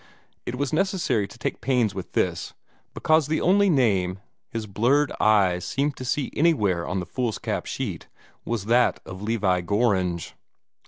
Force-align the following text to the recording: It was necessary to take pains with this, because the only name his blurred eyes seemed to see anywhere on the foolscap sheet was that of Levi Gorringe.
It 0.47 0.55
was 0.55 0.73
necessary 0.73 1.27
to 1.27 1.37
take 1.37 1.61
pains 1.61 1.93
with 1.93 2.13
this, 2.13 2.55
because 2.95 3.27
the 3.27 3.39
only 3.39 3.69
name 3.69 4.17
his 4.49 4.65
blurred 4.65 5.11
eyes 5.19 5.63
seemed 5.63 5.95
to 5.97 6.05
see 6.05 6.31
anywhere 6.35 6.87
on 6.87 6.99
the 6.99 7.05
foolscap 7.05 7.67
sheet 7.67 8.07
was 8.43 8.65
that 8.65 8.99
of 9.05 9.21
Levi 9.21 9.61
Gorringe. 9.61 10.33